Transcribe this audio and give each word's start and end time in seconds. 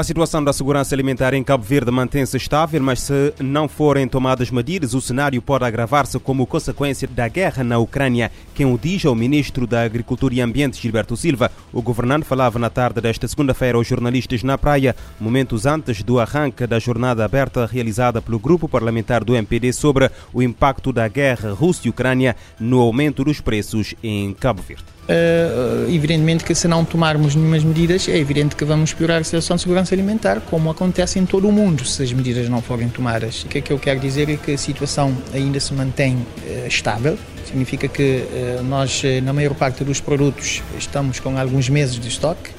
A 0.00 0.02
situação 0.02 0.42
da 0.42 0.50
segurança 0.50 0.94
alimentar 0.94 1.34
em 1.34 1.44
Cabo 1.44 1.62
Verde 1.62 1.90
mantém-se 1.90 2.34
estável, 2.34 2.82
mas 2.82 3.02
se 3.02 3.34
não 3.38 3.68
forem 3.68 4.08
tomadas 4.08 4.50
medidas, 4.50 4.94
o 4.94 5.00
cenário 5.02 5.42
pode 5.42 5.62
agravar-se 5.62 6.18
como 6.18 6.46
consequência 6.46 7.06
da 7.06 7.28
guerra 7.28 7.62
na 7.62 7.76
Ucrânia. 7.76 8.32
Quem 8.54 8.64
o 8.64 8.78
diz 8.78 9.04
é 9.04 9.10
o 9.10 9.14
ministro 9.14 9.66
da 9.66 9.82
Agricultura 9.82 10.32
e 10.32 10.40
Ambiente, 10.40 10.80
Gilberto 10.80 11.18
Silva. 11.18 11.52
O 11.70 11.82
governante 11.82 12.24
falava 12.24 12.58
na 12.58 12.70
tarde 12.70 12.98
desta 12.98 13.28
segunda-feira 13.28 13.76
aos 13.76 13.86
jornalistas 13.86 14.42
na 14.42 14.56
praia, 14.56 14.96
momentos 15.20 15.66
antes 15.66 16.02
do 16.02 16.18
arranque 16.18 16.66
da 16.66 16.78
jornada 16.78 17.22
aberta 17.22 17.66
realizada 17.66 18.22
pelo 18.22 18.38
grupo 18.38 18.66
parlamentar 18.66 19.22
do 19.22 19.36
MPD 19.36 19.70
sobre 19.74 20.10
o 20.32 20.42
impacto 20.42 20.94
da 20.94 21.06
guerra 21.08 21.52
Rússia-Ucrânia 21.52 22.34
no 22.58 22.80
aumento 22.80 23.22
dos 23.22 23.42
preços 23.42 23.94
em 24.02 24.32
Cabo 24.32 24.62
Verde. 24.62 24.99
Uh, 25.08 25.90
evidentemente 25.92 26.44
que 26.44 26.54
se 26.54 26.68
não 26.68 26.84
tomarmos 26.84 27.34
nenhumas 27.34 27.64
medidas, 27.64 28.08
é 28.08 28.16
evidente 28.16 28.54
que 28.54 28.64
vamos 28.64 28.92
piorar 28.92 29.20
a 29.20 29.24
situação 29.24 29.56
de 29.56 29.62
segurança 29.62 29.92
alimentar, 29.92 30.40
como 30.42 30.70
acontece 30.70 31.18
em 31.18 31.26
todo 31.26 31.48
o 31.48 31.52
mundo, 31.52 31.84
se 31.84 32.02
as 32.02 32.12
medidas 32.12 32.48
não 32.48 32.62
forem 32.62 32.88
tomadas. 32.88 33.42
O 33.42 33.48
que 33.48 33.58
é 33.58 33.60
que 33.60 33.72
eu 33.72 33.78
quero 33.78 33.98
dizer 33.98 34.30
é 34.30 34.36
que 34.36 34.52
a 34.52 34.58
situação 34.58 35.16
ainda 35.34 35.58
se 35.58 35.74
mantém 35.74 36.14
uh, 36.14 36.66
estável, 36.68 37.18
significa 37.44 37.88
que 37.88 38.22
uh, 38.22 38.62
nós, 38.62 39.02
na 39.24 39.32
maior 39.32 39.54
parte 39.54 39.82
dos 39.82 40.00
produtos, 40.00 40.62
estamos 40.78 41.18
com 41.18 41.36
alguns 41.36 41.68
meses 41.68 41.98
de 41.98 42.06
estoque. 42.06 42.50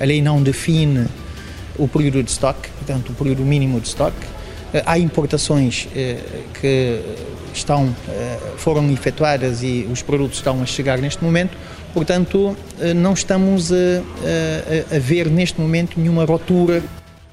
A 0.00 0.04
lei 0.04 0.20
não 0.20 0.42
define 0.42 1.06
o 1.78 1.86
período 1.86 2.24
de 2.24 2.30
estoque, 2.30 2.70
portanto, 2.70 3.10
o 3.10 3.14
período 3.14 3.44
mínimo 3.44 3.78
de 3.80 3.86
estoque. 3.86 4.26
Há 4.86 4.98
importações 4.98 5.88
que 6.60 7.00
estão, 7.52 7.94
foram 8.56 8.88
efetuadas 8.92 9.64
e 9.64 9.86
os 9.90 10.00
produtos 10.00 10.38
estão 10.38 10.62
a 10.62 10.66
chegar 10.66 10.98
neste 10.98 11.24
momento 11.24 11.56
Portanto, 11.92 12.56
eh, 12.78 12.94
não 12.94 13.12
estamos 13.12 13.72
a, 13.72 13.76
a, 13.76 14.96
a 14.96 14.98
ver 14.98 15.28
neste 15.28 15.60
momento 15.60 15.98
nenhuma 15.98 16.24
rotura 16.24 16.82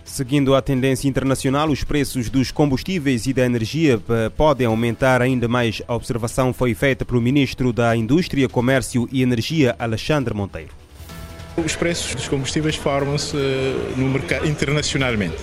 Seguindo 0.08 0.56
a 0.56 0.62
tendência 0.62 1.08
internacional, 1.08 1.70
os 1.70 1.84
preços 1.84 2.30
dos 2.30 2.50
combustíveis 2.50 3.28
e 3.28 3.34
da 3.34 3.46
energia 3.46 4.00
eh, 4.10 4.30
podem 4.30 4.66
aumentar 4.66 5.22
ainda 5.22 5.50
mais. 5.50 5.82
A 5.86 5.94
observação 5.94 6.54
foi 6.54 6.74
feita 6.74 7.04
pelo 7.04 7.22
ministro 7.22 7.74
da 7.74 7.94
Indústria, 7.94 8.48
Comércio 8.48 9.08
e 9.12 9.22
Energia, 9.22 9.76
Alexandre 9.78 10.34
Monteiro. 10.34 10.72
Os 11.58 11.76
preços 11.76 12.16
dos 12.16 12.28
combustíveis 12.28 12.76
formam-se 12.78 13.36
eh, 13.36 13.94
no 13.98 14.08
mercado 14.08 14.48
internacionalmente. 14.48 15.38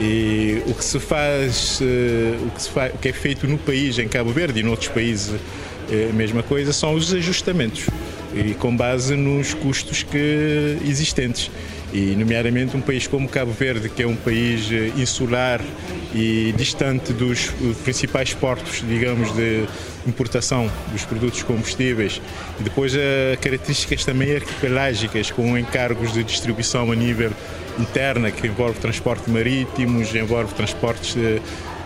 E 0.00 0.62
o 0.66 0.72
que 0.72 0.84
se 0.84 1.00
faz, 1.00 1.80
o 1.80 2.50
que, 2.52 2.62
se 2.62 2.70
faz, 2.70 2.94
o 2.94 2.98
que 2.98 3.08
é 3.08 3.12
feito 3.12 3.46
no 3.48 3.58
país, 3.58 3.98
em 3.98 4.06
Cabo 4.06 4.30
Verde 4.30 4.60
e 4.60 4.62
noutros 4.62 4.88
países, 4.88 5.34
a 5.90 6.12
mesma 6.12 6.42
coisa, 6.42 6.72
são 6.72 6.94
os 6.94 7.12
ajustamentos 7.14 7.86
e 8.36 8.54
com 8.54 8.76
base 8.76 9.16
nos 9.16 9.54
custos 9.54 10.02
que 10.02 10.78
existentes. 10.86 11.50
E, 11.92 12.14
nomeadamente, 12.16 12.76
um 12.76 12.80
país 12.80 13.06
como 13.06 13.28
Cabo 13.28 13.52
Verde, 13.52 13.88
que 13.88 14.02
é 14.02 14.06
um 14.06 14.16
país 14.16 14.70
eh, 14.70 14.92
insular 14.96 15.60
e 16.14 16.52
distante 16.56 17.12
dos 17.12 17.50
principais 17.84 18.34
portos, 18.34 18.82
digamos, 18.86 19.32
de 19.34 19.64
importação 20.06 20.70
dos 20.92 21.04
produtos 21.04 21.42
combustíveis, 21.42 22.20
e 22.60 22.62
depois 22.62 22.94
uh, 22.94 22.98
características 23.40 24.04
também 24.04 24.34
arquipelágicas, 24.34 25.30
com 25.30 25.56
encargos 25.56 26.12
de 26.12 26.22
distribuição 26.22 26.90
a 26.92 26.94
nível 26.94 27.30
interna, 27.78 28.30
que 28.30 28.46
envolve 28.46 28.78
transporte 28.78 29.30
marítimos, 29.30 30.14
envolve 30.14 30.54
transportes 30.54 31.16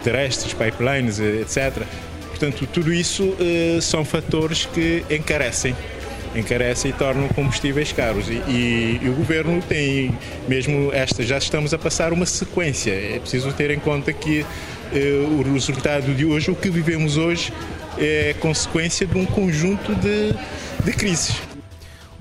terrestres, 0.03 0.55
pipelines, 0.55 1.21
etc. 1.21 1.85
Portanto, 2.29 2.67
tudo 2.73 2.93
isso 2.93 3.37
são 3.83 4.05
fatores 4.05 4.67
que 4.67 5.05
encarecem 5.11 5.75
encarece 6.35 6.89
e 6.89 6.93
tornam 6.93 7.29
combustíveis 7.29 7.93
caros. 7.93 8.29
E, 8.29 8.35
e, 8.49 9.01
e, 9.03 9.09
o 9.09 9.13
governo 9.13 9.61
tem 9.63 10.17
mesmo 10.49 10.93
esta, 10.93 11.23
já 11.23 11.39
estamos 11.39 11.75
a 11.75 11.79
passar 11.79 12.13
uma 12.13 12.27
sequência. 12.27 12.93
É 12.93 13.19
preciso 13.19 13.53
ter 13.53 13.71
em 13.71 13.79
conta 13.79 14.13
que 14.13 14.45
eh, 14.93 15.27
o 15.29 15.43
resultado 15.53 16.15
de 16.15 16.25
hoje, 16.25 16.51
o 16.51 16.55
que 16.55 16.71
vivemos 16.71 17.17
hoje, 17.17 17.53
é 17.99 18.35
consequência 18.41 19.07
de 19.07 19.17
um 19.17 19.27
conjunto 19.27 19.95
de, 19.95 20.35
de 20.85 20.93
crises. 20.93 21.50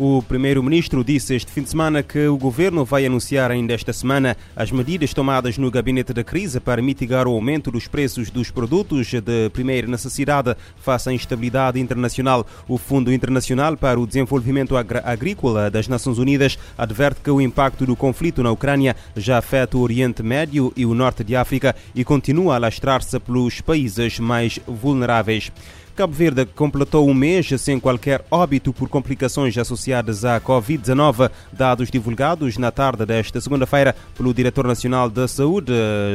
O 0.02 0.24
primeiro-ministro 0.24 1.04
disse 1.04 1.36
este 1.36 1.52
fim 1.52 1.62
de 1.62 1.72
semana 1.72 2.02
que 2.02 2.26
o 2.26 2.38
governo 2.38 2.86
vai 2.86 3.06
anunciar 3.06 3.52
ainda 3.52 3.74
esta 3.74 3.92
semana 3.92 4.38
as 4.56 4.72
medidas 4.72 5.14
tomadas 5.14 5.58
no 5.58 5.70
gabinete 5.70 6.14
da 6.14 6.24
crise 6.24 6.62
para 6.62 6.82
mitigar 6.82 7.28
o 7.28 7.34
aumento 7.34 7.70
dos 7.70 7.86
preços 7.86 8.30
dos 8.30 8.50
produtos 8.50 9.08
de 9.08 9.50
primeira 9.52 9.86
necessidade 9.88 10.56
face 10.78 11.10
à 11.10 11.12
instabilidade 11.12 11.82
internacional. 11.82 12.48
O 12.66 12.78
Fundo 12.78 13.12
Internacional 13.12 13.76
para 13.76 14.00
o 14.00 14.08
Desenvolvimento 14.08 14.78
Agrícola 14.78 15.70
das 15.70 15.90
Nações 15.90 16.18
Unidas 16.18 16.58
adverte 16.78 17.20
que 17.22 17.30
o 17.30 17.42
impacto 17.42 17.86
do 17.86 17.94
conflito 17.94 18.42
na 18.42 18.52
Ucrânia 18.52 18.96
já 19.18 19.40
afeta 19.40 19.78
o 19.78 19.82
Oriente 19.82 20.24
Médio 20.24 20.72
e 20.78 20.86
o 20.86 20.96
Norte 20.96 21.26
de 21.26 21.36
África 21.36 21.76
e 21.94 22.06
continua 22.06 22.54
a 22.54 22.56
alastrar-se 22.56 23.20
pelos 23.20 23.60
países 23.60 24.18
mais 24.18 24.62
vulneráveis. 24.66 25.52
Cabo 26.00 26.14
Verde 26.14 26.46
completou 26.46 27.10
um 27.10 27.14
mês 27.14 27.50
sem 27.60 27.78
qualquer 27.78 28.24
óbito 28.32 28.72
por 28.72 28.88
complicações 28.88 29.58
associadas 29.58 30.24
à 30.24 30.40
Covid-19, 30.40 31.30
dados 31.52 31.92
divulgados 31.92 32.58
na 32.58 32.72
tarde 32.72 33.06
desta 33.06 33.42
segunda-feira 33.42 33.94
pelo 34.16 34.34
Diretor 34.34 34.66
Nacional 34.66 35.10
da 35.10 35.28
Saúde, 35.28 35.74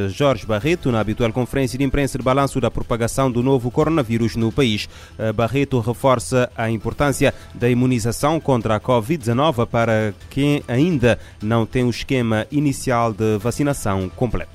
Jorge 0.08 0.46
Barreto, 0.46 0.90
na 0.90 1.00
habitual 1.00 1.30
conferência 1.34 1.78
de 1.78 1.84
imprensa 1.84 2.16
de 2.16 2.24
balanço 2.24 2.62
da 2.62 2.70
propagação 2.70 3.30
do 3.30 3.42
novo 3.42 3.70
coronavírus 3.70 4.36
no 4.36 4.50
país. 4.50 4.88
Eh, 5.18 5.30
Barreto 5.34 5.78
reforça 5.80 6.50
a 6.56 6.70
importância 6.70 7.34
da 7.54 7.68
imunização 7.68 8.40
contra 8.40 8.76
a 8.76 8.80
Covid-19 8.80 9.66
para 9.66 10.14
quem 10.30 10.62
ainda 10.66 11.18
não 11.42 11.66
tem 11.66 11.84
o 11.84 11.90
esquema 11.90 12.46
inicial 12.50 13.12
de 13.12 13.36
vacinação 13.36 14.08
completo. 14.08 14.53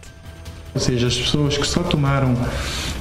Ou 0.74 0.80
seja, 0.80 1.08
as 1.08 1.18
pessoas 1.18 1.58
que 1.58 1.66
só 1.66 1.82
tomaram 1.82 2.36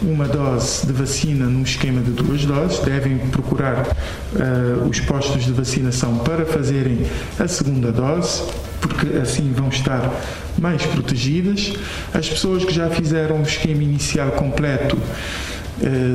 uma 0.03 0.27
dose 0.27 0.87
de 0.87 0.93
vacina 0.93 1.47
num 1.47 1.63
esquema 1.63 2.01
de 2.01 2.11
duas 2.11 2.45
doses 2.45 2.79
devem 2.81 3.19
procurar 3.19 3.87
uh, 3.87 4.89
os 4.89 5.01
postos 5.01 5.45
de 5.45 5.53
vacinação 5.53 6.19
para 6.19 6.47
fazerem 6.47 7.07
a 7.39 7.47
segunda 7.47 7.93
dose, 7.93 8.43
porque 8.81 9.19
assim 9.19 9.53
vão 9.53 9.69
estar 9.69 10.11
mais 10.59 10.83
protegidas. 10.87 11.75
As 12.15 12.29
pessoas 12.29 12.65
que 12.65 12.73
já 12.73 12.89
fizeram 12.89 13.41
o 13.41 13.43
esquema 13.43 13.83
inicial 13.83 14.31
completo 14.33 14.97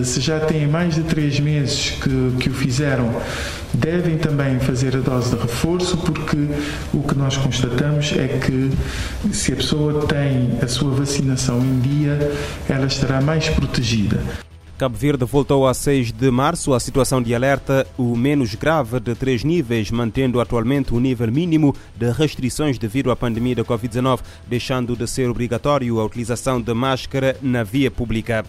se 0.03 0.21
já 0.21 0.39
têm 0.39 0.67
mais 0.67 0.95
de 0.95 1.03
três 1.03 1.39
meses 1.39 1.91
que, 1.91 2.37
que 2.39 2.49
o 2.49 2.53
fizeram, 2.53 3.13
devem 3.73 4.17
também 4.17 4.59
fazer 4.59 4.95
a 4.95 4.99
dose 4.99 5.35
de 5.35 5.41
reforço, 5.41 5.97
porque 5.97 6.37
o 6.93 7.01
que 7.01 7.15
nós 7.15 7.37
constatamos 7.37 8.13
é 8.13 8.27
que 8.39 8.71
se 9.33 9.53
a 9.53 9.55
pessoa 9.55 10.05
tem 10.05 10.59
a 10.61 10.67
sua 10.67 10.91
vacinação 10.91 11.59
em 11.59 11.79
dia, 11.79 12.31
ela 12.69 12.85
estará 12.85 13.21
mais 13.21 13.49
protegida. 13.49 14.21
Cabo 14.77 14.97
Verde 14.97 15.23
voltou 15.23 15.67
a 15.67 15.73
6 15.73 16.11
de 16.11 16.31
março 16.31 16.73
à 16.73 16.79
situação 16.79 17.21
de 17.21 17.33
alerta, 17.33 17.87
o 17.97 18.17
menos 18.17 18.55
grave 18.55 18.99
de 18.99 19.15
três 19.15 19.43
níveis, 19.43 19.91
mantendo 19.91 20.41
atualmente 20.41 20.93
o 20.93 20.99
nível 20.99 21.31
mínimo 21.31 21.75
de 21.95 22.11
restrições 22.11 22.77
devido 22.77 23.11
à 23.11 23.15
pandemia 23.15 23.55
da 23.55 23.63
Covid-19, 23.63 24.19
deixando 24.47 24.95
de 24.95 25.07
ser 25.07 25.29
obrigatório 25.29 25.99
a 25.99 26.05
utilização 26.05 26.59
de 26.59 26.73
máscara 26.73 27.37
na 27.41 27.63
via 27.63 27.89
pública. 27.91 28.43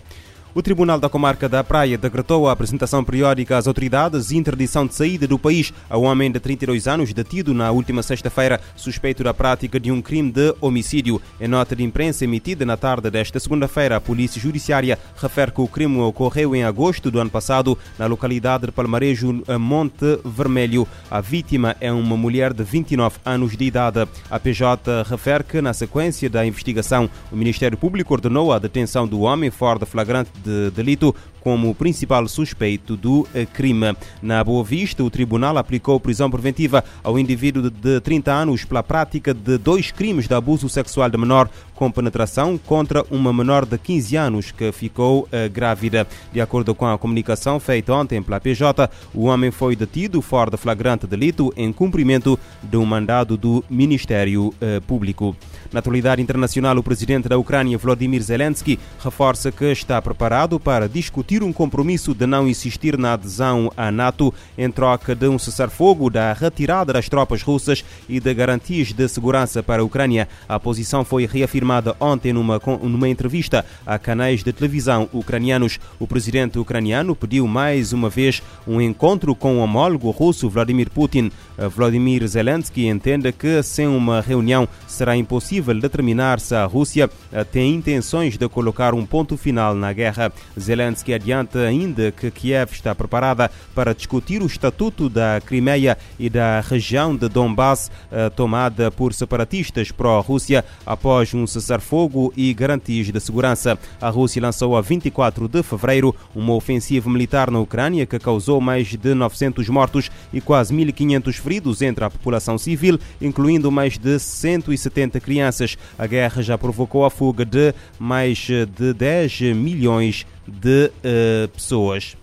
O 0.57 0.63
Tribunal 0.63 1.01
da 1.01 1.09
Comarca 1.09 1.49
da 1.49 1.65
Praia 1.65 1.99
decretou 1.99 2.49
a 2.49 2.53
apresentação 2.53 3.03
periódica 3.03 3.59
às 3.59 3.67
autoridades 3.67 4.31
e 4.31 4.37
interdição 4.37 4.87
de 4.87 4.95
saída 4.95 5.27
do 5.27 5.37
país 5.37 5.75
a 5.91 5.99
um 5.99 6.05
homem 6.05 6.31
de 6.31 6.39
32 6.39 6.87
anos 6.87 7.13
detido 7.13 7.53
na 7.53 7.73
última 7.73 8.05
sexta-feira, 8.05 8.61
suspeito 8.77 9.25
da 9.25 9.35
prática 9.35 9.81
de 9.81 9.91
um 9.91 10.01
crime 10.01 10.31
de 10.31 10.55
homicídio. 10.61 11.21
Em 11.41 11.49
nota 11.49 11.75
de 11.75 11.83
imprensa 11.83 12.23
emitida 12.23 12.65
na 12.65 12.77
tarde 12.77 13.11
desta 13.11 13.41
segunda-feira, 13.41 13.97
a 13.97 14.01
Polícia 14.01 14.41
Judiciária 14.41 14.97
refere 15.17 15.51
que 15.51 15.61
o 15.61 15.67
crime 15.67 15.99
ocorreu 15.99 16.55
em 16.55 16.63
agosto 16.63 17.11
do 17.11 17.19
ano 17.19 17.31
passado 17.31 17.77
na 17.99 18.07
localidade 18.07 18.67
de 18.67 18.71
Palmarejo, 18.73 19.43
Monte 19.59 20.21
Vermelho. 20.25 20.87
A 21.11 21.21
vítima 21.21 21.75
é 21.81 21.91
uma 21.91 22.17
mulher 22.17 22.53
de 22.53 22.63
29 22.63 23.17
anos 23.25 23.57
de 23.57 23.65
idade. 23.65 24.07
A 24.31 24.39
PJ 24.39 25.03
refere 25.03 25.43
que, 25.43 25.61
na 25.61 25.73
sequência 25.73 26.31
da 26.31 26.47
investigação, 26.47 27.11
o 27.33 27.37
Ministério 27.37 27.77
Público 27.77 28.15
ordenou 28.15 28.53
a 28.53 28.59
detenção 28.61 29.05
do 29.05 29.23
homem 29.23 29.51
fora 29.51 29.81
de 29.81 29.87
flagrante 29.87 30.31
de 30.45 30.71
delito 30.71 31.15
como 31.41 31.75
principal 31.75 32.27
suspeito 32.27 32.97
do 32.97 33.27
eh, 33.35 33.47
crime. 33.47 33.95
Na 34.23 34.43
Boa 34.43 34.65
Vista, 34.65 35.05
o 35.05 35.11
tribunal 35.11 35.59
aplicou 35.59 36.01
prisão 36.01 36.31
preventiva 36.31 36.83
ao 37.03 37.19
indivíduo 37.19 37.71
de 37.71 38.01
30 38.01 38.33
anos 38.33 38.65
pela 38.65 38.83
prática 38.83 39.35
de 39.35 39.59
dois 39.59 39.91
crimes 39.91 40.27
de 40.27 40.35
abuso 40.35 40.69
sexual 40.69 41.11
de 41.11 41.19
menor 41.19 41.51
com 41.75 41.91
penetração 41.91 42.59
contra 42.59 43.05
uma 43.11 43.33
menor 43.33 43.67
de 43.67 43.77
15 43.79 44.17
anos 44.17 44.51
que 44.51 44.71
ficou 44.73 45.23
uh, 45.23 45.51
grávida. 45.53 46.07
De 46.33 46.41
acordo 46.41 46.75
com 46.75 46.87
a 46.87 46.99
comunicação 46.99 47.59
feita 47.59 47.93
ontem 47.93 48.23
pela 48.23 48.41
PJ, 48.41 48.91
o 49.13 49.25
homem 49.25 49.51
foi 49.51 49.77
detido 49.77 50.23
fora 50.23 50.51
de 50.51 50.57
flagrante 50.57 51.07
delito 51.07 51.53
em 51.57 51.73
cumprimento 51.73 52.39
de 52.63 52.77
um 52.77 52.85
mandado 52.85 53.37
do 53.37 53.65
Ministério 53.69 54.49
uh, 54.49 54.81
Público. 54.87 55.37
Na 55.73 55.81
atualidade 55.81 56.23
internacional, 56.23 56.77
o 56.77 56.83
presidente 56.85 57.29
da 57.29 57.37
Ucrânia, 57.37 57.77
Vladimir 57.77 58.23
Zelensky, 58.23 58.79
reforça 59.03 59.51
que 59.51 59.65
está 59.73 60.01
preparado 60.01 60.61
para 60.61 60.89
discutir 60.89 61.43
um 61.43 61.53
compromisso 61.53 62.15
de 62.15 62.27
não 62.27 62.47
insistir 62.47 62.97
na 62.97 63.15
adesão 63.15 63.73
à 63.77 63.91
NATO 63.91 64.33
em 64.57 64.71
troca 64.71 65.17
de 65.17 65.27
um 65.27 65.37
cessar-fogo 65.37 66.09
da 66.09 66.33
retirada 66.33 66.93
das 66.93 67.09
tropas 67.09 67.43
russas 67.43 67.85
e 68.09 68.21
de 68.21 68.33
garantias 68.33 68.93
de 68.93 69.09
segurança 69.09 69.63
para 69.63 69.83
a 69.83 69.85
Ucrânia. 69.85 70.29
A 70.49 70.61
posição 70.61 71.05
foi 71.05 71.27
reafirmada 71.27 71.65
ontem 72.01 72.33
numa, 72.33 72.61
numa 72.83 73.09
entrevista 73.09 73.65
a 73.87 73.99
canais 73.99 74.43
de 74.43 74.53
televisão 74.53 75.09
ucranianos. 75.13 75.79
O 75.99 76.07
presidente 76.07 76.59
ucraniano 76.59 77.17
pediu 77.17 77.47
mais 77.47 77.93
uma 77.93 78.11
vez 78.11 78.43
um 78.67 78.81
encontro 78.81 79.35
com 79.35 79.57
o 79.57 79.61
homólogo 79.61 80.11
russo 80.11 80.49
Vladimir 80.49 80.91
Putin. 80.91 81.31
Vladimir 81.75 82.27
Zelensky 82.27 82.87
entende 82.87 83.31
que 83.33 83.63
sem 83.63 83.87
uma 83.87 84.21
reunião 84.21 84.69
será 84.87 85.17
impossível 85.17 85.45
possível 85.45 85.81
determinar 85.81 86.41
se 86.41 86.55
a 86.55 86.65
Rússia 86.65 87.11
eh, 87.33 87.45
tem 87.45 87.75
intenções 87.75 88.37
de 88.37 88.49
colocar 88.49 88.95
um 88.95 89.05
ponto 89.07 89.37
final 89.37 89.75
na 89.75 89.93
guerra. 89.93 90.33
Zelensky 90.59 91.13
adianta 91.13 91.61
ainda 91.61 92.11
que 92.11 92.31
Kiev 92.31 92.73
está 92.73 92.95
preparada 92.95 93.51
para 93.75 93.95
discutir 93.95 94.43
o 94.43 94.47
estatuto 94.47 95.09
da 95.09 95.41
Crimeia 95.45 95.97
e 96.19 96.29
da 96.29 96.61
região 96.61 97.15
de 97.15 97.29
Donbass 97.29 97.91
eh, 98.11 98.31
tomada 98.31 98.91
por 98.91 99.13
separatistas 99.13 99.91
pró-Rússia 99.91 100.65
após 100.85 101.33
um 101.35 101.47
cessar-fogo 101.55 102.33
e 102.37 102.53
garantias 102.53 103.11
de 103.11 103.21
segurança. 103.21 103.79
A 104.01 104.09
Rússia 104.09 104.43
lançou 104.43 104.77
a 104.77 104.81
24 104.81 105.49
de 105.49 105.63
fevereiro 105.63 106.15
uma 106.35 106.55
ofensiva 106.55 107.09
militar 107.09 107.51
na 107.51 107.61
Ucrânia 107.61 108.07
que 108.07 108.19
causou 108.19 108.61
mais 108.61 108.89
de 108.89 109.15
900 109.15 109.69
mortos 109.69 110.11
e 110.33 110.41
quase 110.41 110.75
1.500 110.75 111.35
feridos 111.35 111.83
entre 111.83 112.05
a 112.05 112.11
população 112.11 112.59
civil, 112.59 112.99
incluindo 113.21 113.71
mais 113.71 113.97
de 113.99 114.19
170 114.19 115.21
crianças. 115.21 115.77
A 115.99 116.07
guerra 116.07 116.43
já 116.43 116.59
provocou 116.59 117.05
a 117.05 117.11
fuga 117.11 117.45
de 117.45 117.75
mais 117.99 118.39
de 118.39 118.93
10 118.93 119.41
milhões 119.55 120.27
de 120.47 120.91
uh, 120.91 121.49
pessoas. 121.49 122.17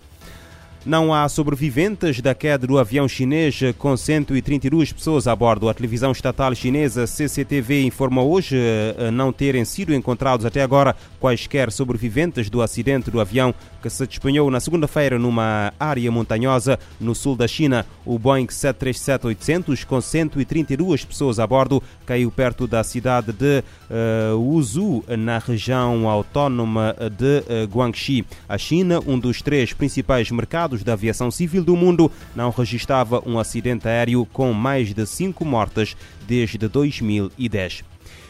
Não 0.84 1.14
há 1.14 1.28
sobreviventes 1.28 2.20
da 2.20 2.34
queda 2.34 2.66
do 2.66 2.76
avião 2.76 3.06
chinês 3.06 3.60
com 3.78 3.96
132 3.96 4.92
pessoas 4.92 5.28
a 5.28 5.36
bordo. 5.36 5.68
A 5.68 5.74
televisão 5.74 6.10
estatal 6.10 6.52
chinesa 6.56 7.06
CCTV 7.06 7.84
informa 7.84 8.20
hoje 8.20 8.56
eh, 8.58 9.08
não 9.12 9.32
terem 9.32 9.64
sido 9.64 9.94
encontrados 9.94 10.44
até 10.44 10.60
agora 10.60 10.96
quaisquer 11.20 11.70
sobreviventes 11.70 12.50
do 12.50 12.60
acidente 12.60 13.12
do 13.12 13.20
avião 13.20 13.54
que 13.80 13.88
se 13.88 14.04
despenhou 14.08 14.50
na 14.50 14.58
segunda-feira 14.58 15.20
numa 15.20 15.72
área 15.78 16.10
montanhosa 16.10 16.76
no 17.00 17.14
sul 17.14 17.36
da 17.36 17.46
China. 17.46 17.86
O 18.04 18.18
Boeing 18.18 18.46
737-800, 18.46 19.84
com 19.84 20.00
132 20.00 21.04
pessoas 21.04 21.38
a 21.38 21.46
bordo, 21.46 21.80
caiu 22.04 22.30
perto 22.30 22.66
da 22.66 22.82
cidade 22.82 23.32
de 23.32 23.62
uh, 23.90 24.38
Wuzhou, 24.38 25.04
na 25.18 25.38
região 25.38 26.08
autónoma 26.08 26.94
de 27.16 27.38
uh, 27.40 27.66
Guangxi. 27.66 28.24
A 28.48 28.56
China, 28.56 29.00
um 29.06 29.18
dos 29.18 29.42
três 29.42 29.72
principais 29.72 30.30
mercados 30.30 30.71
da 30.82 30.94
aviação 30.94 31.30
civil 31.30 31.62
do 31.62 31.76
mundo 31.76 32.10
não 32.34 32.50
registrava 32.50 33.22
um 33.26 33.38
acidente 33.38 33.86
aéreo 33.86 34.26
com 34.32 34.52
mais 34.52 34.94
de 34.94 35.04
cinco 35.04 35.44
mortes 35.44 35.96
desde 36.26 36.66
2010. 36.68 37.84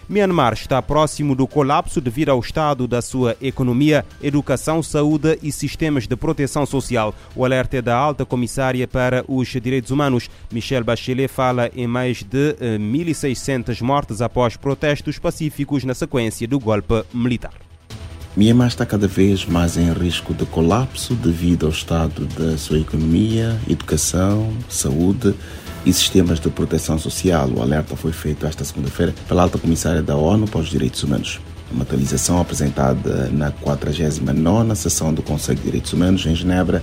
Myanmar 0.08 0.52
está 0.52 0.82
próximo 0.82 1.34
do 1.34 1.46
colapso 1.46 2.00
devido 2.00 2.30
ao 2.30 2.40
estado 2.40 2.86
da 2.86 3.00
sua 3.00 3.36
economia, 3.40 4.04
educação, 4.22 4.82
saúde 4.82 5.38
e 5.42 5.52
sistemas 5.52 6.06
de 6.06 6.16
proteção 6.16 6.66
social. 6.66 7.14
O 7.34 7.44
alerta 7.44 7.78
é 7.78 7.82
da 7.82 7.96
alta 7.96 8.26
comissária 8.26 8.86
para 8.86 9.24
os 9.28 9.48
direitos 9.48 9.90
humanos. 9.90 10.28
Michelle 10.52 10.84
Bachelet 10.84 11.28
fala 11.28 11.70
em 11.74 11.86
mais 11.86 12.22
de 12.22 12.54
1.600 12.78 13.80
eh, 13.80 13.84
mortes 13.84 14.20
após 14.20 14.56
protestos 14.56 15.18
pacíficos 15.18 15.84
na 15.84 15.94
sequência 15.94 16.46
do 16.46 16.58
golpe 16.58 17.04
militar. 17.14 17.71
Myanmar 18.34 18.68
está 18.68 18.86
cada 18.86 19.06
vez 19.06 19.44
mais 19.44 19.76
em 19.76 19.92
risco 19.92 20.32
de 20.32 20.46
colapso 20.46 21.14
devido 21.14 21.66
ao 21.66 21.72
estado 21.72 22.24
da 22.28 22.56
sua 22.56 22.78
economia, 22.78 23.60
educação, 23.68 24.50
saúde 24.70 25.34
e 25.84 25.92
sistemas 25.92 26.40
de 26.40 26.48
proteção 26.48 26.98
social. 26.98 27.50
O 27.50 27.60
alerta 27.60 27.94
foi 27.94 28.10
feito 28.10 28.46
esta 28.46 28.64
segunda-feira 28.64 29.14
pela 29.28 29.42
alta 29.42 29.58
comissária 29.58 30.02
da 30.02 30.16
ONU 30.16 30.48
para 30.48 30.62
os 30.62 30.70
Direitos 30.70 31.02
Humanos. 31.02 31.40
Uma 31.70 31.82
atualização 31.82 32.40
apresentada 32.40 33.28
na 33.30 33.52
49ª 33.52 34.74
sessão 34.76 35.12
do 35.12 35.20
Conselho 35.20 35.58
de 35.58 35.64
Direitos 35.64 35.92
Humanos 35.92 36.24
em 36.24 36.34
Genebra 36.34 36.82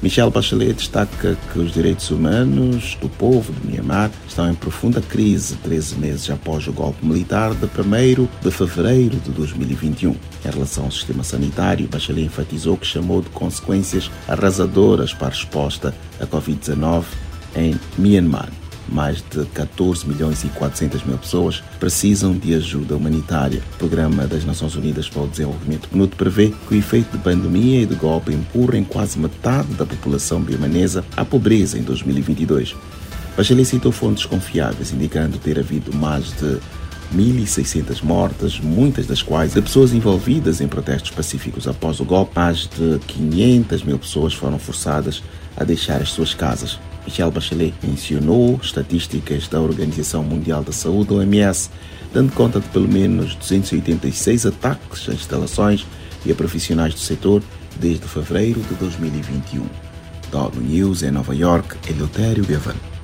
Michel 0.00 0.30
Bachelet 0.30 0.74
destaca 0.74 1.36
que 1.52 1.58
os 1.58 1.72
direitos 1.72 2.10
humanos 2.10 2.96
do 3.00 3.08
povo 3.08 3.52
de 3.52 3.66
Myanmar 3.66 4.10
estão 4.28 4.48
em 4.48 4.54
profunda 4.54 5.00
crise 5.00 5.56
13 5.56 5.96
meses 5.96 6.30
após 6.30 6.68
o 6.68 6.72
golpe 6.72 7.04
militar 7.04 7.52
de 7.52 7.64
1 7.64 8.28
de 8.40 8.50
fevereiro 8.50 9.16
de 9.16 9.30
2021. 9.30 10.10
Em 10.10 10.16
relação 10.44 10.84
ao 10.84 10.92
sistema 10.92 11.24
sanitário, 11.24 11.88
Bachelet 11.88 12.26
enfatizou 12.26 12.76
que 12.76 12.86
chamou 12.86 13.20
de 13.20 13.28
consequências 13.30 14.08
arrasadoras 14.28 15.12
para 15.12 15.28
a 15.28 15.30
resposta 15.30 15.92
à 16.20 16.26
Covid-19 16.26 17.04
em 17.56 17.74
Myanmar 17.98 18.57
mais 18.88 19.22
de 19.30 19.44
14 19.46 20.06
milhões 20.06 20.44
e 20.44 20.48
400 20.48 21.02
mil 21.04 21.18
pessoas 21.18 21.62
precisam 21.78 22.32
de 22.32 22.54
ajuda 22.54 22.96
humanitária. 22.96 23.62
O 23.74 23.78
Programa 23.78 24.26
das 24.26 24.44
Nações 24.44 24.74
Unidas 24.74 25.08
para 25.08 25.22
o 25.22 25.28
Desenvolvimento 25.28 25.88
PNUD 25.88 26.16
prevê 26.16 26.52
que 26.66 26.74
o 26.74 26.78
efeito 26.78 27.16
de 27.16 27.22
pandemia 27.22 27.82
e 27.82 27.86
de 27.86 27.94
golpe 27.94 28.32
empurrem 28.32 28.84
quase 28.84 29.18
metade 29.18 29.72
da 29.74 29.86
população 29.86 30.40
birmanesa 30.40 31.04
à 31.16 31.24
pobreza 31.24 31.78
em 31.78 31.82
2022. 31.82 32.74
Bachelet 33.36 33.68
citou 33.68 33.92
fontes 33.92 34.26
confiáveis, 34.26 34.92
indicando 34.92 35.38
ter 35.38 35.58
havido 35.58 35.94
mais 35.94 36.32
de 36.32 36.58
1.600 37.14 38.02
mortes, 38.02 38.60
muitas 38.60 39.06
das 39.06 39.22
quais 39.22 39.54
de 39.54 39.62
pessoas 39.62 39.92
envolvidas 39.92 40.60
em 40.60 40.68
protestos 40.68 41.10
pacíficos 41.10 41.66
após 41.66 42.00
o 42.00 42.04
golpe. 42.04 42.32
Mais 42.34 42.68
de 42.76 42.98
500 43.06 43.82
mil 43.82 43.98
pessoas 43.98 44.34
foram 44.34 44.58
forçadas 44.58 45.22
a 45.56 45.64
deixar 45.64 46.02
as 46.02 46.10
suas 46.10 46.34
casas. 46.34 46.78
Michelle 47.08 47.30
Bachelet 47.30 47.72
mencionou 47.82 48.60
estatísticas 48.62 49.48
da 49.48 49.58
Organização 49.58 50.22
Mundial 50.22 50.62
da 50.62 50.72
Saúde, 50.72 51.14
OMS, 51.14 51.70
dando 52.12 52.30
conta 52.34 52.60
de 52.60 52.68
pelo 52.68 52.86
menos 52.86 53.34
286 53.34 54.44
ataques 54.44 55.08
a 55.08 55.14
instalações 55.14 55.86
e 56.26 56.30
a 56.30 56.34
profissionais 56.34 56.92
do 56.92 57.00
setor 57.00 57.42
desde 57.80 58.06
fevereiro 58.06 58.60
de 58.60 58.74
2021. 58.74 59.64
Da 60.30 60.50
News 60.60 61.02
em 61.02 61.10
Nova 61.10 61.34
York, 61.34 61.78
Eleutério 61.90 62.44
Gavan. 62.44 62.97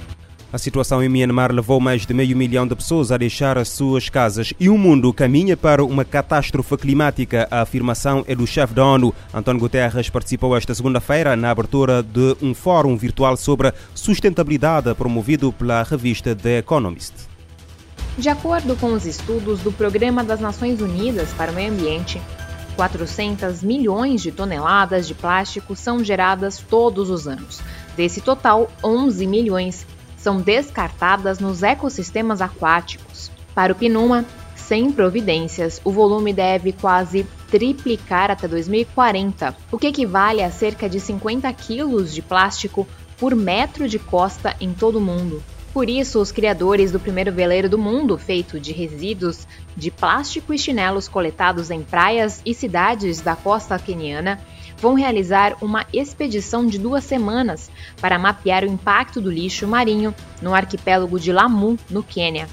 A 0.55 0.59
situação 0.59 1.03
em 1.03 1.09
Myanmar 1.09 1.51
levou 1.51 1.81
mais 1.81 2.07
de 2.07 2.15
meio 2.15 2.37
milhão 2.37 2.65
de 2.65 2.77
pessoas 2.77 3.11
a 3.11 3.17
deixar 3.17 3.59
as 3.59 3.71
suas 3.71 4.09
casas 4.09 4.55
e 4.61 4.69
o 4.69 4.79
mundo 4.79 5.13
caminha 5.13 5.57
para 5.57 5.85
uma 5.85 6.05
catástrofe 6.05 6.77
climática. 6.77 7.49
A 7.51 7.63
afirmação 7.63 8.25
é 8.29 8.37
do 8.37 8.47
chefe 8.47 8.73
da 8.73 8.87
ONU. 8.87 9.13
António 9.35 9.61
Guterres 9.61 10.09
participou 10.09 10.57
esta 10.57 10.73
segunda-feira 10.73 11.35
na 11.35 11.51
abertura 11.51 12.05
de 12.05 12.37
um 12.41 12.55
fórum 12.55 12.97
virtual 12.97 13.37
sobre 13.37 13.73
sustentabilidade 13.97 14.95
promovido 14.95 15.53
pela 15.53 15.83
revista 15.83 16.37
The 16.37 16.59
Economist. 16.59 17.15
De 18.17 18.29
acordo 18.29 18.77
com 18.77 18.93
os 18.93 19.07
estudos 19.07 19.59
do 19.59 19.73
Programa 19.73 20.23
das 20.23 20.39
Nações 20.39 20.81
Unidas 20.81 21.33
para 21.33 21.51
o 21.51 21.55
Meio 21.57 21.73
Ambiente, 21.73 22.23
400 22.77 23.61
milhões 23.65 24.23
de 24.23 24.31
toneladas 24.31 25.09
de 25.09 25.15
plástico 25.15 25.75
são 25.75 26.05
geradas 26.05 26.59
todos 26.59 27.11
os 27.11 27.27
anos. 27.27 27.61
Desse 27.97 28.21
total, 28.21 28.71
11 28.85 29.27
milhões 29.27 29.85
são 30.25 30.41
descartadas 30.41 31.39
nos 31.39 31.63
ecossistemas 31.63 32.41
aquáticos. 32.41 33.31
Para 33.55 33.75
o 33.75 33.77
PNUMA, 33.77 34.25
sem 34.57 34.91
providências, 34.91 35.83
o 35.85 35.93
volume 35.93 36.33
deve 36.33 36.73
quase 36.73 37.27
triplicar 37.51 38.31
até 38.31 38.49
2040, 38.49 39.55
o 39.71 39.79
que 39.79 39.89
equivale 39.89 40.43
a 40.43 40.51
cerca 40.51 40.89
de 40.89 40.99
50 40.99 41.53
quilos 41.53 42.15
de 42.15 42.23
plástico 42.23 42.89
por 43.19 43.35
metro 43.35 43.87
de 43.87 43.99
costa 43.99 44.57
em 44.59 44.73
todo 44.73 44.97
o 44.97 45.01
mundo. 45.01 45.43
Por 45.75 45.91
isso, 45.91 46.19
os 46.19 46.33
criadores 46.33 46.91
do 46.91 46.99
primeiro 46.99 47.31
veleiro 47.31 47.69
do 47.69 47.77
mundo, 47.77 48.17
feito 48.17 48.59
de 48.59 48.73
resíduos 48.73 49.47
de 49.77 49.91
plástico 49.91 50.55
e 50.55 50.59
chinelos 50.59 51.07
coletados 51.07 51.71
em 51.71 51.83
praias 51.83 52.41
e 52.47 52.55
cidades 52.55 53.21
da 53.21 53.37
costa 53.37 53.79
queniana, 53.79 54.41
vão 54.79 54.95
realizar 54.95 55.57
uma 55.61 55.87
expedição 55.93 56.67
de 56.67 56.79
duas 56.79 57.05
semanas 57.05 57.71
para 58.01 58.19
mapear 58.19 58.65
o 58.65 58.69
impacto 58.69 59.21
do 59.21 59.31
lixo 59.31 59.67
marinho 59.67 60.15
no 60.41 60.55
arquipélago 60.55 61.19
de 61.19 61.33
Lamu, 61.33 61.79
no 61.91 62.03
Quênia. 62.03 62.49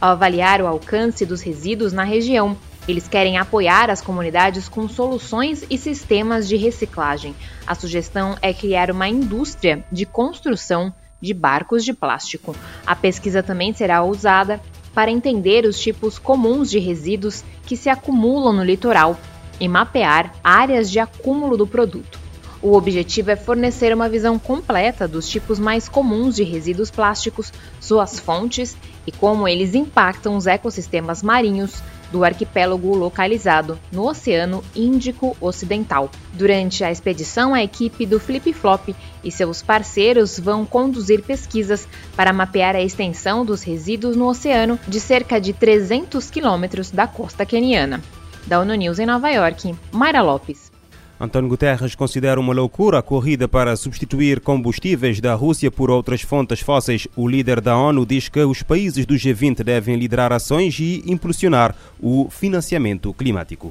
Ao 0.00 0.12
avaliar 0.12 0.60
o 0.60 0.66
alcance 0.66 1.26
dos 1.26 1.40
resíduos 1.40 1.92
na 1.92 2.04
região, 2.04 2.56
eles 2.86 3.06
querem 3.06 3.36
apoiar 3.36 3.90
as 3.90 4.00
comunidades 4.00 4.68
com 4.68 4.88
soluções 4.88 5.64
e 5.68 5.76
sistemas 5.76 6.48
de 6.48 6.56
reciclagem. 6.56 7.34
A 7.66 7.74
sugestão 7.74 8.36
é 8.40 8.54
criar 8.54 8.90
uma 8.90 9.08
indústria 9.08 9.84
de 9.92 10.06
construção 10.06 10.92
de 11.20 11.34
barcos 11.34 11.84
de 11.84 11.92
plástico. 11.92 12.56
A 12.86 12.96
pesquisa 12.96 13.42
também 13.42 13.74
será 13.74 14.02
usada 14.02 14.60
para 14.94 15.10
entender 15.10 15.64
os 15.66 15.78
tipos 15.78 16.18
comuns 16.18 16.70
de 16.70 16.78
resíduos 16.78 17.44
que 17.66 17.76
se 17.76 17.90
acumulam 17.90 18.52
no 18.52 18.64
litoral 18.64 19.18
e 19.60 19.68
mapear 19.68 20.32
áreas 20.42 20.90
de 20.90 20.98
acúmulo 20.98 21.56
do 21.56 21.66
produto. 21.66 22.18
O 22.60 22.74
objetivo 22.74 23.30
é 23.30 23.36
fornecer 23.36 23.94
uma 23.94 24.08
visão 24.08 24.36
completa 24.36 25.06
dos 25.06 25.28
tipos 25.28 25.60
mais 25.60 25.88
comuns 25.88 26.34
de 26.34 26.42
resíduos 26.42 26.90
plásticos, 26.90 27.52
suas 27.80 28.18
fontes 28.18 28.76
e 29.06 29.12
como 29.12 29.46
eles 29.46 29.74
impactam 29.76 30.36
os 30.36 30.46
ecossistemas 30.46 31.22
marinhos 31.22 31.80
do 32.10 32.24
arquipélago 32.24 32.96
localizado 32.96 33.78
no 33.92 34.08
Oceano 34.08 34.64
Índico 34.74 35.36
Ocidental. 35.40 36.10
Durante 36.32 36.82
a 36.82 36.90
expedição, 36.90 37.54
a 37.54 37.62
equipe 37.62 38.04
do 38.04 38.18
Flip 38.18 38.52
Flop 38.52 38.88
e 39.22 39.30
seus 39.30 39.62
parceiros 39.62 40.40
vão 40.40 40.64
conduzir 40.64 41.22
pesquisas 41.22 41.86
para 42.16 42.32
mapear 42.32 42.74
a 42.74 42.82
extensão 42.82 43.44
dos 43.44 43.62
resíduos 43.62 44.16
no 44.16 44.26
oceano 44.26 44.80
de 44.88 44.98
cerca 44.98 45.40
de 45.40 45.52
300 45.52 46.28
quilômetros 46.30 46.90
da 46.90 47.06
costa 47.06 47.46
queniana. 47.46 48.02
Da 48.48 48.58
ONU 48.60 48.74
News 48.76 48.98
em 48.98 49.04
Nova 49.04 49.28
York, 49.28 49.74
Mayra 49.92 50.22
Lopes. 50.22 50.72
António 51.20 51.50
Guterres 51.50 51.94
considera 51.94 52.40
uma 52.40 52.54
loucura 52.54 53.00
a 53.00 53.02
corrida 53.02 53.46
para 53.46 53.76
substituir 53.76 54.40
combustíveis 54.40 55.20
da 55.20 55.34
Rússia 55.34 55.70
por 55.70 55.90
outras 55.90 56.22
fontes 56.22 56.60
fósseis. 56.60 57.06
O 57.14 57.28
líder 57.28 57.60
da 57.60 57.76
ONU 57.76 58.06
diz 58.06 58.30
que 58.30 58.40
os 58.40 58.62
países 58.62 59.04
do 59.04 59.14
G20 59.16 59.62
devem 59.62 59.96
liderar 59.96 60.32
ações 60.32 60.78
e 60.78 61.02
impulsionar 61.06 61.74
o 62.00 62.28
financiamento 62.30 63.12
climático. 63.12 63.70